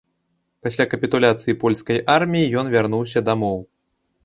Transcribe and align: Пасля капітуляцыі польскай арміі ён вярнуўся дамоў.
Пасля 0.67 0.85
капітуляцыі 0.93 1.59
польскай 1.65 2.03
арміі 2.17 2.51
ён 2.65 2.73
вярнуўся 2.79 3.25
дамоў. 3.31 3.63